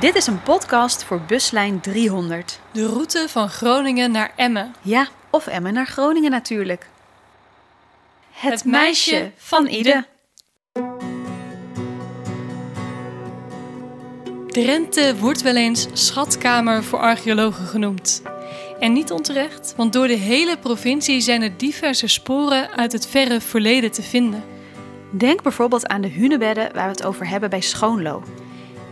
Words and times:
Dit 0.00 0.14
is 0.14 0.26
een 0.26 0.42
podcast 0.42 1.04
voor 1.04 1.20
buslijn 1.20 1.80
300. 1.80 2.60
De 2.72 2.86
route 2.86 3.26
van 3.28 3.48
Groningen 3.48 4.10
naar 4.10 4.32
Emmen. 4.36 4.74
Ja, 4.82 5.08
of 5.30 5.46
Emmen 5.46 5.72
naar 5.72 5.86
Groningen 5.86 6.30
natuurlijk. 6.30 6.86
Het, 8.30 8.64
meisje 8.64 9.30
van 9.36 9.66
Ide. 9.66 10.06
Drenthe 14.46 15.16
wordt 15.16 15.42
wel 15.42 15.56
eens 15.56 15.86
schatkamer 15.92 16.84
voor 16.84 16.98
archeologen 16.98 17.66
genoemd. 17.66 18.22
En 18.78 18.92
niet 18.92 19.10
onterecht, 19.10 19.74
want 19.76 19.92
door 19.92 20.06
de 20.06 20.14
hele 20.14 20.58
provincie 20.58 21.20
zijn 21.20 21.42
er 21.42 21.56
diverse 21.56 22.06
sporen 22.06 22.70
uit 22.70 22.92
het 22.92 23.06
verre 23.06 23.40
verleden 23.40 23.90
te 23.90 24.02
vinden. 24.02 24.44
Denk 25.10 25.42
bijvoorbeeld 25.42 25.86
aan 25.86 26.00
de 26.00 26.10
hunebedden 26.10 26.72
waar 26.72 26.84
we 26.84 26.90
het 26.90 27.04
over 27.04 27.28
hebben 27.28 27.50
bij 27.50 27.60
Schoonlo. 27.60 28.22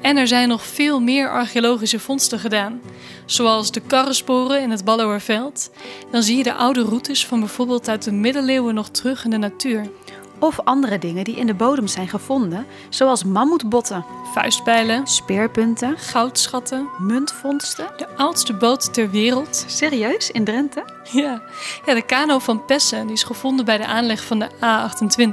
En 0.00 0.16
er 0.16 0.26
zijn 0.26 0.48
nog 0.48 0.62
veel 0.66 1.00
meer 1.00 1.30
archeologische 1.30 1.98
vondsten 1.98 2.38
gedaan, 2.38 2.80
zoals 3.26 3.70
de 3.70 3.80
karrensporen 3.80 4.62
in 4.62 4.70
het 4.70 4.84
Ballowerveld. 4.84 5.70
Dan 6.10 6.22
zie 6.22 6.36
je 6.36 6.42
de 6.42 6.54
oude 6.54 6.82
routes 6.82 7.26
van 7.26 7.40
bijvoorbeeld 7.40 7.88
uit 7.88 8.02
de 8.02 8.12
middeleeuwen 8.12 8.74
nog 8.74 8.88
terug 8.88 9.24
in 9.24 9.30
de 9.30 9.38
natuur. 9.38 9.90
Of 10.38 10.60
andere 10.64 10.98
dingen 10.98 11.24
die 11.24 11.36
in 11.36 11.46
de 11.46 11.54
bodem 11.54 11.86
zijn 11.86 12.08
gevonden, 12.08 12.66
zoals 12.88 13.24
mammoetbotten, 13.24 14.04
Vuistpijlen, 14.32 15.06
speerpunten, 15.06 15.98
goudschatten, 15.98 16.88
muntvondsten. 16.98 17.86
de 17.96 18.08
oudste 18.16 18.54
boot 18.54 18.94
ter 18.94 19.10
wereld. 19.10 19.64
Serieus, 19.66 20.30
in 20.30 20.44
Drenthe? 20.44 20.84
Ja, 21.10 21.42
ja 21.86 21.94
de 21.94 22.02
kano 22.02 22.38
van 22.38 22.64
Pessen 22.64 23.06
die 23.06 23.16
is 23.16 23.22
gevonden 23.22 23.64
bij 23.64 23.78
de 23.78 23.86
aanleg 23.86 24.24
van 24.24 24.38
de 24.38 24.48
A28. 24.50 25.16
Die 25.16 25.28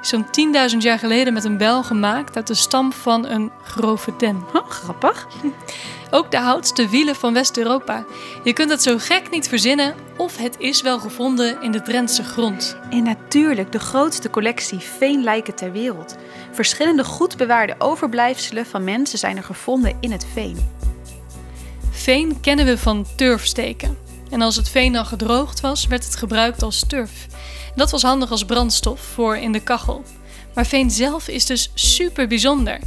is 0.00 0.08
Zo'n 0.08 0.26
10.000 0.70 0.76
jaar 0.78 0.98
geleden 0.98 1.32
met 1.32 1.44
een 1.44 1.56
bijl 1.56 1.82
gemaakt 1.82 2.36
uit 2.36 2.46
de 2.46 2.54
stam 2.54 2.92
van 2.92 3.26
een 3.26 3.50
grove 3.62 4.12
den. 4.16 4.44
Oh, 4.52 4.70
grappig. 4.70 5.26
Ook 6.10 6.30
de 6.30 6.40
oudste 6.40 6.88
wielen 6.88 7.16
van 7.16 7.32
West-Europa. 7.32 8.04
Je 8.44 8.52
kunt 8.52 8.70
het 8.70 8.82
zo 8.82 8.98
gek 8.98 9.30
niet 9.30 9.48
verzinnen 9.48 9.94
of 10.16 10.36
het 10.36 10.56
is 10.58 10.82
wel 10.82 10.98
gevonden 10.98 11.62
in 11.62 11.70
de 11.70 11.82
Drentse 11.82 12.24
grond. 12.24 12.76
En 12.90 13.02
natuurlijk 13.02 13.72
de 13.72 13.78
grootste 13.78 14.30
collectie 14.30 14.78
veenlijken 14.78 15.54
ter 15.54 15.72
wereld. 15.72 16.16
Verschillende 16.52 17.04
goed 17.04 17.36
bewaarde 17.36 17.74
overblijfselen 17.78 18.66
van 18.66 18.84
mensen 18.84 19.18
zijn 19.18 19.36
er 19.36 19.42
gevonden 19.42 19.96
in 20.00 20.12
het 20.12 20.26
veen. 20.32 20.70
Veen 21.90 22.40
kennen 22.40 22.66
we 22.66 22.78
van 22.78 23.06
turfsteken. 23.16 23.98
En 24.30 24.42
als 24.42 24.56
het 24.56 24.68
veen 24.68 24.92
dan 24.92 25.06
gedroogd 25.06 25.60
was, 25.60 25.86
werd 25.86 26.04
het 26.04 26.16
gebruikt 26.16 26.62
als 26.62 26.84
turf. 26.86 27.26
Dat 27.74 27.90
was 27.90 28.02
handig 28.02 28.30
als 28.30 28.44
brandstof 28.44 29.00
voor 29.00 29.36
in 29.36 29.52
de 29.52 29.60
kachel. 29.60 30.04
Maar 30.54 30.66
veen 30.66 30.90
zelf 30.90 31.28
is 31.28 31.46
dus 31.46 31.70
super 31.74 32.28
bijzonder. 32.28 32.78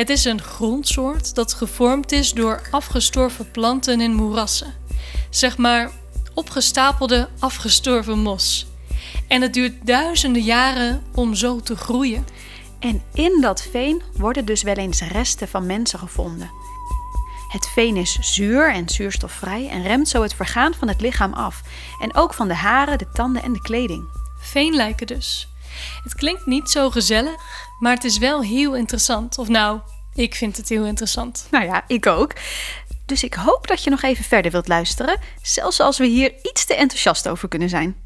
Het 0.00 0.08
is 0.08 0.24
een 0.24 0.42
grondsoort 0.42 1.34
dat 1.34 1.52
gevormd 1.52 2.12
is 2.12 2.32
door 2.32 2.62
afgestorven 2.70 3.50
planten 3.50 4.00
in 4.00 4.14
moerassen. 4.14 4.74
Zeg 5.30 5.56
maar 5.56 5.90
opgestapelde 6.34 7.28
afgestorven 7.38 8.18
mos. 8.18 8.66
En 9.28 9.42
het 9.42 9.54
duurt 9.54 9.86
duizenden 9.86 10.42
jaren 10.42 11.02
om 11.14 11.34
zo 11.34 11.60
te 11.60 11.76
groeien. 11.76 12.26
En 12.78 13.02
in 13.14 13.40
dat 13.40 13.62
veen 13.70 14.02
worden 14.16 14.44
dus 14.44 14.62
wel 14.62 14.74
eens 14.74 15.02
resten 15.02 15.48
van 15.48 15.66
mensen 15.66 15.98
gevonden. 15.98 16.50
Het 17.48 17.66
veen 17.66 17.96
is 17.96 18.18
zuur 18.20 18.72
en 18.72 18.88
zuurstofvrij 18.88 19.68
en 19.68 19.82
remt 19.82 20.08
zo 20.08 20.22
het 20.22 20.34
vergaan 20.34 20.74
van 20.74 20.88
het 20.88 21.00
lichaam 21.00 21.32
af. 21.32 21.60
En 21.98 22.14
ook 22.14 22.34
van 22.34 22.48
de 22.48 22.54
haren, 22.54 22.98
de 22.98 23.10
tanden 23.12 23.42
en 23.42 23.52
de 23.52 23.62
kleding. 23.62 24.08
Veenlijken 24.38 25.06
dus. 25.06 25.48
Het 26.02 26.14
klinkt 26.14 26.46
niet 26.46 26.70
zo 26.70 26.90
gezellig, 26.90 27.68
maar 27.80 27.94
het 27.94 28.04
is 28.04 28.18
wel 28.18 28.42
heel 28.42 28.76
interessant. 28.76 29.38
Of 29.38 29.48
nou, 29.48 29.80
ik 30.14 30.34
vind 30.34 30.56
het 30.56 30.68
heel 30.68 30.84
interessant. 30.84 31.46
Nou 31.50 31.64
ja, 31.64 31.84
ik 31.86 32.06
ook. 32.06 32.32
Dus 33.06 33.24
ik 33.24 33.34
hoop 33.34 33.66
dat 33.66 33.84
je 33.84 33.90
nog 33.90 34.02
even 34.02 34.24
verder 34.24 34.50
wilt 34.50 34.68
luisteren, 34.68 35.18
zelfs 35.42 35.80
als 35.80 35.98
we 35.98 36.06
hier 36.06 36.34
iets 36.42 36.64
te 36.64 36.74
enthousiast 36.74 37.28
over 37.28 37.48
kunnen 37.48 37.68
zijn. 37.68 37.96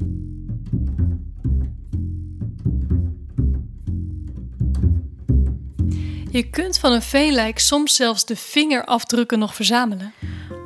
Je 6.31 6.49
kunt 6.49 6.77
van 6.77 6.91
een 6.91 7.01
veenlijk 7.01 7.59
soms 7.59 7.95
zelfs 7.95 8.25
de 8.25 8.35
vingerafdrukken 8.35 9.39
nog 9.39 9.55
verzamelen. 9.55 10.13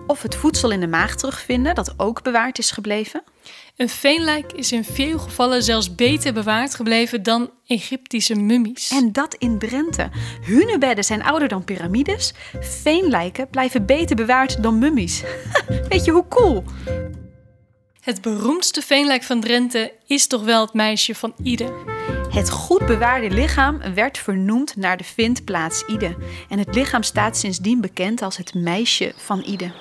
Of 0.09 0.22
het 0.22 0.36
voedsel 0.36 0.72
in 0.72 0.80
de 0.80 0.88
maag 0.88 1.16
terugvinden, 1.16 1.75
dat 1.75 1.94
ook 1.97 2.24
bewaard 2.24 2.58
is 2.58 2.72
gebleven. 2.72 3.24
Een 3.75 3.90
veenlijk 3.90 4.52
is 4.52 4.72
in 4.72 4.84
veel 4.84 5.20
gevallen 5.20 5.64
zelfs 5.64 5.96
beter 5.96 6.34
bewaard 6.34 6.75
gebleven 6.75 7.24
dan 7.24 7.52
Egyptische 7.68 8.36
mummies. 8.36 8.92
En 8.92 9.12
dat 9.12 9.36
in 9.36 9.59
Drenthe. 9.59 10.09
Hunebedden 10.46 11.03
zijn 11.03 11.24
ouder 11.24 11.47
dan 11.47 11.64
piramides. 11.64 12.34
Veenlijken 12.59 13.50
blijven 13.50 13.86
beter 13.86 14.16
bewaard 14.16 14.64
dan 14.64 14.80
mummies. 14.80 15.24
Weet 15.90 16.06
je 16.06 16.12
hoe 16.12 16.28
cool? 16.28 16.64
Het 18.02 18.22
beroemdste 18.22 18.81
veenlijk 18.81 19.24
van 19.24 19.40
Drenthe 19.40 19.94
is 20.08 20.28
toch 20.28 20.44
wel 20.44 20.62
het 20.62 20.74
meisje 20.74 21.16
van 21.16 21.34
Ide. 21.44 21.74
Het 22.30 22.50
goed 22.50 22.86
bewaarde 22.86 23.30
lichaam 23.30 23.94
werd 23.94 24.18
vernoemd 24.18 24.76
naar 24.76 24.97
de 24.97 25.03
vindplaats 25.03 25.84
Ide. 25.88 26.16
En 26.50 26.59
het 26.59 26.76
lichaam 26.76 27.03
staat 27.03 27.38
sindsdien 27.38 27.81
bekend 27.81 28.22
als 28.22 28.38
het 28.38 28.53
meisje 28.53 29.14
van 29.16 29.44
Ide. 29.47 29.72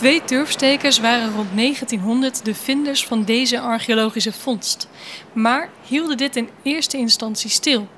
Twee 0.00 0.24
turfstekers 0.24 0.98
waren 0.98 1.34
rond 1.34 1.48
1900 1.54 2.44
de 2.44 2.54
vinders 2.54 3.06
van 3.06 3.24
deze 3.24 3.60
archeologische 3.60 4.32
vondst, 4.32 4.88
maar 5.32 5.70
hielden 5.82 6.16
dit 6.16 6.36
in 6.36 6.48
eerste 6.62 6.96
instantie 6.96 7.50
stil. 7.50 7.88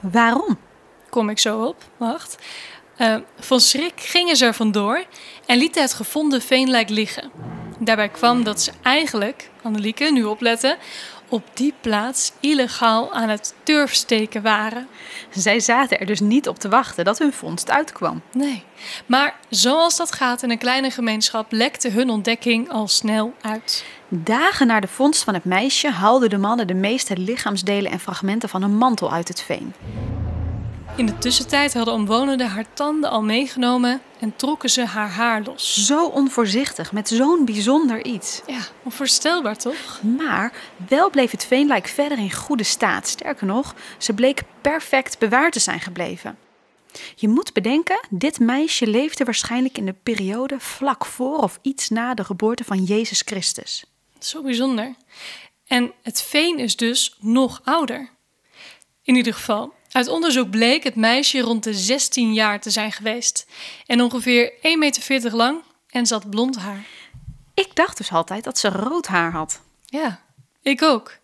Waarom? 0.00 0.58
Kom 1.10 1.28
ik 1.28 1.38
zo 1.38 1.62
op, 1.64 1.82
wacht. 1.96 2.36
Eh, 2.96 3.16
van 3.38 3.60
schrik 3.60 4.00
gingen 4.00 4.36
ze 4.36 4.44
er 4.44 4.54
vandoor 4.54 5.04
en 5.46 5.58
lieten 5.58 5.82
het 5.82 5.94
gevonden 5.94 6.42
veenlijk 6.42 6.88
liggen. 6.88 7.30
Daarbij 7.78 8.08
kwam 8.08 8.44
dat 8.44 8.60
ze 8.60 8.72
eigenlijk, 8.82 9.50
Annelieke, 9.62 10.12
nu 10.12 10.24
opletten, 10.24 10.76
op 11.34 11.42
die 11.54 11.74
plaats 11.80 12.32
illegaal 12.40 13.12
aan 13.12 13.28
het 13.28 13.54
turfsteken 13.62 14.42
waren. 14.42 14.88
Zij 15.30 15.60
zaten 15.60 16.00
er 16.00 16.06
dus 16.06 16.20
niet 16.20 16.48
op 16.48 16.58
te 16.58 16.68
wachten 16.68 17.04
dat 17.04 17.18
hun 17.18 17.32
vondst 17.32 17.70
uitkwam. 17.70 18.22
Nee, 18.32 18.64
maar 19.06 19.34
zoals 19.48 19.96
dat 19.96 20.12
gaat 20.12 20.42
in 20.42 20.50
een 20.50 20.58
kleine 20.58 20.90
gemeenschap 20.90 21.52
lekte 21.52 21.88
hun 21.88 22.10
ontdekking 22.10 22.70
al 22.70 22.88
snel 22.88 23.34
uit. 23.40 23.84
Dagen 24.08 24.66
na 24.66 24.80
de 24.80 24.88
vondst 24.88 25.24
van 25.24 25.34
het 25.34 25.44
meisje 25.44 25.90
haalden 25.90 26.30
de 26.30 26.38
mannen 26.38 26.66
de 26.66 26.74
meeste 26.74 27.16
lichaamsdelen 27.16 27.90
en 27.90 28.00
fragmenten 28.00 28.48
van 28.48 28.62
een 28.62 28.76
mantel 28.76 29.12
uit 29.12 29.28
het 29.28 29.42
veen. 29.42 29.74
In 30.96 31.06
de 31.06 31.18
tussentijd 31.18 31.74
hadden 31.74 31.94
omwonenden 31.94 32.48
haar 32.48 32.72
tanden 32.74 33.10
al 33.10 33.22
meegenomen 33.22 34.02
en 34.20 34.36
trokken 34.36 34.70
ze 34.70 34.84
haar 34.84 35.10
haar 35.10 35.42
los. 35.42 35.86
Zo 35.86 36.06
onvoorzichtig, 36.06 36.92
met 36.92 37.08
zo'n 37.08 37.44
bijzonder 37.44 38.04
iets. 38.04 38.42
Ja, 38.46 38.60
onvoorstelbaar 38.82 39.56
toch? 39.56 40.02
Maar 40.02 40.52
wel 40.88 41.10
bleef 41.10 41.30
het 41.30 41.44
veenlijk 41.44 41.86
verder 41.86 42.18
in 42.18 42.32
goede 42.32 42.62
staat. 42.62 43.08
Sterker 43.08 43.46
nog, 43.46 43.74
ze 43.98 44.12
bleek 44.12 44.42
perfect 44.60 45.18
bewaard 45.18 45.52
te 45.52 45.60
zijn 45.60 45.80
gebleven. 45.80 46.38
Je 47.14 47.28
moet 47.28 47.52
bedenken, 47.52 48.06
dit 48.10 48.38
meisje 48.38 48.86
leefde 48.86 49.24
waarschijnlijk 49.24 49.78
in 49.78 49.86
de 49.86 49.94
periode 50.02 50.60
vlak 50.60 51.04
voor 51.04 51.36
of 51.38 51.58
iets 51.62 51.88
na 51.88 52.14
de 52.14 52.24
geboorte 52.24 52.64
van 52.64 52.84
Jezus 52.84 53.22
Christus. 53.24 53.84
Zo 54.18 54.42
bijzonder. 54.42 54.94
En 55.66 55.92
het 56.02 56.22
veen 56.22 56.58
is 56.58 56.76
dus 56.76 57.16
nog 57.20 57.60
ouder. 57.64 58.10
In 59.02 59.14
ieder 59.14 59.34
geval, 59.34 59.72
uit 59.94 60.08
onderzoek 60.08 60.50
bleek 60.50 60.84
het 60.84 60.94
meisje 60.94 61.40
rond 61.40 61.64
de 61.64 61.74
16 61.74 62.32
jaar 62.32 62.60
te 62.60 62.70
zijn 62.70 62.92
geweest. 62.92 63.46
En 63.86 64.02
ongeveer 64.02 64.52
1,40 64.52 64.60
meter 64.78 65.36
lang 65.36 65.62
en 65.90 66.06
zat 66.06 66.30
blond 66.30 66.58
haar. 66.58 66.84
Ik 67.54 67.74
dacht 67.74 67.96
dus 67.96 68.12
altijd 68.12 68.44
dat 68.44 68.58
ze 68.58 68.68
rood 68.68 69.06
haar 69.06 69.32
had. 69.32 69.60
Ja, 69.84 70.20
ik 70.62 70.82
ook. 70.82 71.16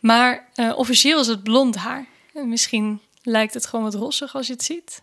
Maar 0.00 0.48
eh, 0.54 0.78
officieel 0.78 1.20
is 1.20 1.26
het 1.26 1.42
blond 1.42 1.76
haar. 1.76 2.06
En 2.34 2.48
misschien 2.48 3.00
lijkt 3.22 3.54
het 3.54 3.66
gewoon 3.66 3.84
wat 3.84 3.94
rossig 3.94 4.34
als 4.34 4.46
je 4.46 4.52
het 4.52 4.64
ziet. 4.64 5.02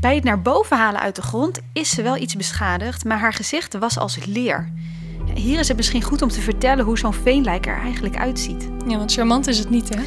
Bij 0.00 0.14
het 0.14 0.24
naar 0.24 0.42
boven 0.42 0.76
halen 0.76 1.00
uit 1.00 1.16
de 1.16 1.22
grond 1.22 1.60
is 1.72 1.90
ze 1.90 2.02
wel 2.02 2.16
iets 2.16 2.36
beschadigd, 2.36 3.04
maar 3.04 3.18
haar 3.18 3.34
gezicht 3.34 3.74
was 3.74 3.98
als 3.98 4.24
leer. 4.24 4.72
Hier 5.34 5.58
is 5.58 5.68
het 5.68 5.76
misschien 5.76 6.02
goed 6.02 6.22
om 6.22 6.28
te 6.28 6.40
vertellen 6.40 6.84
hoe 6.84 6.98
zo'n 6.98 7.14
veenlijk 7.14 7.66
er 7.66 7.78
eigenlijk 7.78 8.16
uitziet. 8.16 8.68
Ja, 8.86 8.96
want 8.96 9.12
charmant 9.12 9.46
is 9.46 9.58
het 9.58 9.70
niet, 9.70 9.94
hè? 9.94 10.02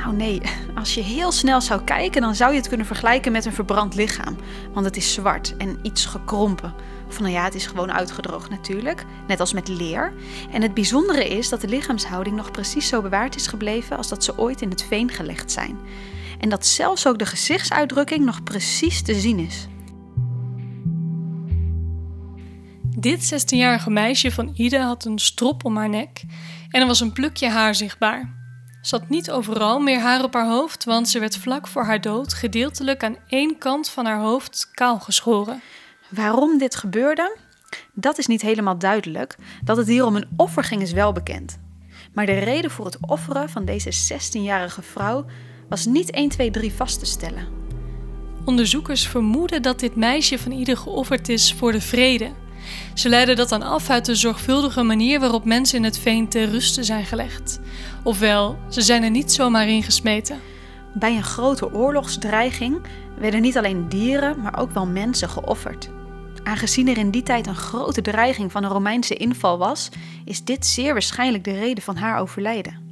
Nou 0.00 0.16
nee, 0.16 0.40
als 0.74 0.94
je 0.94 1.00
heel 1.00 1.32
snel 1.32 1.60
zou 1.60 1.82
kijken, 1.84 2.20
dan 2.20 2.34
zou 2.34 2.50
je 2.50 2.58
het 2.58 2.68
kunnen 2.68 2.86
vergelijken 2.86 3.32
met 3.32 3.44
een 3.44 3.52
verbrand 3.52 3.94
lichaam. 3.94 4.36
Want 4.72 4.86
het 4.86 4.96
is 4.96 5.12
zwart 5.12 5.56
en 5.56 5.78
iets 5.82 6.04
gekrompen. 6.04 6.74
Of 7.08 7.20
nou 7.20 7.32
ja, 7.32 7.44
het 7.44 7.54
is 7.54 7.66
gewoon 7.66 7.92
uitgedroogd 7.92 8.50
natuurlijk, 8.50 9.04
net 9.26 9.40
als 9.40 9.52
met 9.52 9.68
leer. 9.68 10.12
En 10.50 10.62
het 10.62 10.74
bijzondere 10.74 11.28
is 11.28 11.48
dat 11.48 11.60
de 11.60 11.68
lichaamshouding 11.68 12.36
nog 12.36 12.50
precies 12.50 12.88
zo 12.88 13.02
bewaard 13.02 13.36
is 13.36 13.46
gebleven 13.46 13.96
als 13.96 14.08
dat 14.08 14.24
ze 14.24 14.38
ooit 14.38 14.60
in 14.60 14.70
het 14.70 14.82
veen 14.82 15.10
gelegd 15.10 15.52
zijn. 15.52 15.78
En 16.38 16.48
dat 16.48 16.66
zelfs 16.66 17.06
ook 17.06 17.18
de 17.18 17.26
gezichtsuitdrukking 17.26 18.24
nog 18.24 18.42
precies 18.42 19.02
te 19.02 19.14
zien 19.14 19.38
is. 19.38 19.68
Dit 22.96 23.44
16-jarige 23.44 23.90
meisje 23.90 24.30
van 24.30 24.50
Ida 24.54 24.86
had 24.86 25.04
een 25.04 25.18
strop 25.18 25.64
om 25.64 25.76
haar 25.76 25.88
nek 25.88 26.22
en 26.68 26.80
er 26.80 26.86
was 26.86 27.00
een 27.00 27.12
plukje 27.12 27.48
haar 27.48 27.74
zichtbaar. 27.74 28.39
Had 28.88 29.08
niet 29.08 29.30
overal 29.30 29.80
meer 29.80 30.00
haar 30.00 30.24
op 30.24 30.34
haar 30.34 30.48
hoofd, 30.48 30.84
want 30.84 31.08
ze 31.08 31.18
werd 31.18 31.36
vlak 31.36 31.66
voor 31.66 31.84
haar 31.84 32.00
dood 32.00 32.34
gedeeltelijk 32.34 33.04
aan 33.04 33.16
één 33.28 33.58
kant 33.58 33.88
van 33.88 34.06
haar 34.06 34.20
hoofd 34.20 34.70
kaal 34.74 34.98
geschoren. 34.98 35.60
Waarom 36.08 36.58
dit 36.58 36.76
gebeurde? 36.76 37.36
Dat 37.92 38.18
is 38.18 38.26
niet 38.26 38.42
helemaal 38.42 38.78
duidelijk. 38.78 39.36
Dat 39.64 39.76
het 39.76 39.86
hier 39.86 40.04
om 40.04 40.16
een 40.16 40.28
offer 40.36 40.64
ging 40.64 40.82
is 40.82 40.92
wel 40.92 41.12
bekend. 41.12 41.58
Maar 42.12 42.26
de 42.26 42.38
reden 42.38 42.70
voor 42.70 42.84
het 42.84 42.98
offeren 43.00 43.48
van 43.48 43.64
deze 43.64 44.14
16-jarige 44.14 44.82
vrouw 44.82 45.24
was 45.68 45.86
niet 45.86 46.10
1, 46.10 46.28
2, 46.28 46.50
3 46.50 46.72
vast 46.72 46.98
te 46.98 47.06
stellen. 47.06 47.48
Onderzoekers 48.44 49.06
vermoeden 49.06 49.62
dat 49.62 49.80
dit 49.80 49.96
meisje 49.96 50.38
van 50.38 50.52
ieder 50.52 50.76
geofferd 50.76 51.28
is 51.28 51.54
voor 51.54 51.72
de 51.72 51.80
vrede. 51.80 52.30
Ze 52.94 53.08
leiden 53.08 53.36
dat 53.36 53.48
dan 53.48 53.62
af 53.62 53.90
uit 53.90 54.04
de 54.04 54.14
zorgvuldige 54.14 54.82
manier 54.82 55.20
waarop 55.20 55.44
mensen 55.44 55.78
in 55.78 55.84
het 55.84 55.98
veen 55.98 56.28
te 56.28 56.44
rusten 56.44 56.84
zijn 56.84 57.04
gelegd. 57.04 57.60
Ofwel, 58.02 58.58
ze 58.68 58.82
zijn 58.82 59.02
er 59.02 59.10
niet 59.10 59.32
zomaar 59.32 59.68
in 59.68 59.82
gesmeten. 59.82 60.40
Bij 60.94 61.16
een 61.16 61.22
grote 61.22 61.72
oorlogsdreiging 61.72 62.80
werden 63.18 63.40
niet 63.40 63.58
alleen 63.58 63.88
dieren, 63.88 64.40
maar 64.40 64.58
ook 64.58 64.70
wel 64.70 64.86
mensen 64.86 65.28
geofferd. 65.28 65.88
Aangezien 66.42 66.88
er 66.88 66.98
in 66.98 67.10
die 67.10 67.22
tijd 67.22 67.46
een 67.46 67.54
grote 67.54 68.02
dreiging 68.02 68.52
van 68.52 68.64
een 68.64 68.70
Romeinse 68.70 69.14
inval 69.14 69.58
was, 69.58 69.88
is 70.24 70.44
dit 70.44 70.66
zeer 70.66 70.92
waarschijnlijk 70.92 71.44
de 71.44 71.58
reden 71.58 71.82
van 71.82 71.96
haar 71.96 72.20
overlijden. 72.20 72.88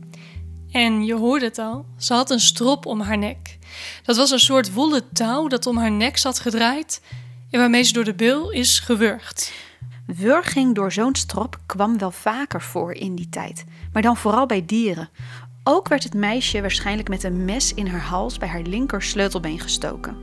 En 0.71 1.05
je 1.05 1.15
hoorde 1.15 1.45
het 1.45 1.59
al, 1.59 1.87
ze 1.99 2.15
had 2.15 2.31
een 2.31 2.41
strop 2.41 2.87
om 2.87 3.01
haar 3.01 3.19
nek. 3.19 3.59
Dat 4.03 4.17
was 4.17 4.31
een 4.31 4.39
soort 4.39 4.73
wollen 4.73 5.13
touw 5.13 5.49
dat 5.49 5.67
om 5.67 5.77
haar 5.77 5.91
nek 5.91 6.17
zat 6.17 6.41
gedraaid 6.41 7.01
en 7.51 7.59
waarmee 7.59 7.83
ze 7.83 7.93
door 7.93 8.05
de 8.05 8.15
bil 8.15 8.51
is 8.51 8.79
gewurgd. 8.79 9.53
Wurging 10.17 10.75
door 10.75 10.93
zo'n 10.93 11.15
strop 11.15 11.59
kwam 11.67 11.99
wel 11.99 12.11
vaker 12.11 12.63
voor 12.63 12.93
in 12.93 13.15
die 13.15 13.29
tijd, 13.29 13.65
maar 13.93 14.03
dan 14.03 14.17
vooral 14.17 14.47
bij 14.47 14.65
dieren. 14.67 15.09
Ook 15.65 15.89
werd 15.89 16.03
het 16.03 16.15
meisje 16.15 16.61
waarschijnlijk 16.61 17.09
met 17.09 17.23
een 17.23 17.45
mes 17.45 17.75
in 17.75 17.87
haar 17.87 18.01
hals 18.01 18.39
bij 18.39 18.49
haar 18.49 18.63
linker 18.63 19.03
sleutelbeen 19.03 19.61
gestoken. 19.61 20.17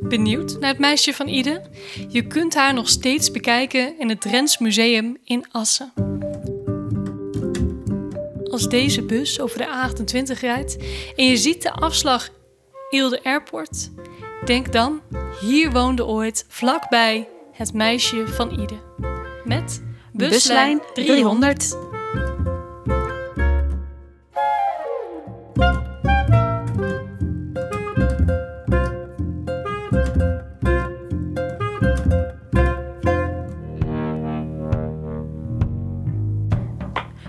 Benieuwd 0.00 0.56
naar 0.60 0.70
het 0.70 0.78
meisje 0.78 1.12
van 1.12 1.28
Ide? 1.28 1.62
Je 2.08 2.26
kunt 2.26 2.54
haar 2.54 2.74
nog 2.74 2.88
steeds 2.88 3.30
bekijken 3.30 3.98
in 3.98 4.08
het 4.08 4.20
Drents 4.20 4.58
Museum 4.58 5.16
in 5.24 5.46
Assen. 5.50 5.92
Als 8.44 8.68
deze 8.68 9.02
bus 9.02 9.40
over 9.40 9.58
de 9.58 9.66
A28 9.66 10.40
rijdt 10.40 10.76
en 11.16 11.24
je 11.24 11.36
ziet 11.36 11.62
de 11.62 11.72
afslag 11.72 12.28
Ilde 12.90 13.20
Airport, 13.24 13.90
denk 14.44 14.72
dan, 14.72 15.00
hier 15.40 15.70
woonde 15.70 16.04
ooit 16.04 16.44
vlakbij 16.48 17.28
het 17.52 17.72
meisje 17.72 18.26
van 18.28 18.60
Ide. 18.60 18.74
Met 19.44 19.82
Buslijn 20.12 20.82
300. 20.94 21.78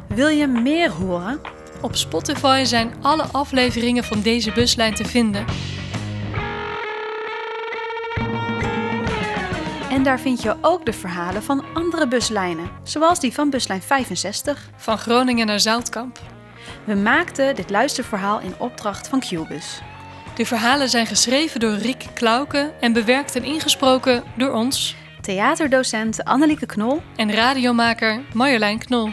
Wil 0.07 0.27
je 0.27 0.48
meer 0.48 0.92
horen? 0.92 1.56
Op 1.88 1.95
Spotify 1.95 2.63
zijn 2.63 2.94
alle 3.01 3.24
afleveringen 3.24 4.04
van 4.04 4.22
deze 4.22 4.51
buslijn 4.51 4.94
te 4.94 5.06
vinden. 5.06 5.45
En 9.89 10.04
daar 10.04 10.19
vind 10.19 10.42
je 10.42 10.56
ook 10.62 10.86
de 10.86 10.94
verhalen 10.94 11.44
van 11.44 11.66
andere 11.74 12.07
buslijnen, 12.07 12.69
zoals 12.84 13.19
die 13.19 13.34
van 13.34 13.50
buslijn 13.50 13.81
65. 13.81 14.69
Van 14.75 14.98
Groningen 14.98 15.45
naar 15.45 15.60
Zoutkamp. 15.60 16.19
We 16.84 16.95
maakten 16.95 17.56
dit 17.56 17.69
luisterverhaal 17.69 18.39
in 18.39 18.54
opdracht 18.57 19.07
van 19.07 19.19
Qbus. 19.19 19.81
De 20.36 20.45
verhalen 20.45 20.89
zijn 20.89 21.07
geschreven 21.07 21.60
door 21.60 21.74
Riek 21.74 22.06
Klauke 22.13 22.74
en 22.80 22.94
bewerkt 22.94 23.36
en 23.36 23.44
ingesproken 23.44 24.24
door 24.38 24.51
ons 24.51 24.95
Theaterdocent 25.22 26.24
Annelieke 26.24 26.66
Knol 26.66 27.01
en 27.16 27.34
radiomaker 27.34 28.22
Marjolein 28.34 28.78
Knol. 28.78 29.10